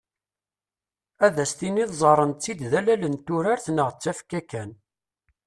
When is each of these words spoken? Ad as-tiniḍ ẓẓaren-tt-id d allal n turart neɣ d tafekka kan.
Ad 1.25 1.35
as-tiniḍ 1.43 1.89
ẓẓaren-tt-id 1.99 2.59
d 2.71 2.73
allal 2.79 3.03
n 3.07 3.15
turart 3.25 3.65
neɣ 3.75 3.87
d 3.91 3.97
tafekka 4.01 4.41
kan. 4.51 4.71